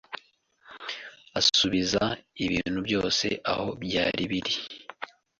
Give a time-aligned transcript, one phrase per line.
[1.39, 2.03] asubiza
[2.45, 4.53] ibintu byose aho byari biri.